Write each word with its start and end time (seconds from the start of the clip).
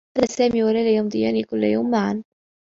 بدآ 0.15 0.25
سامي 0.37 0.61
و 0.63 0.69
ليلى 0.75 0.93
يمضيان 0.99 1.37
كلّ 1.49 1.63
يوم 1.75 1.87
معا. 1.93 2.13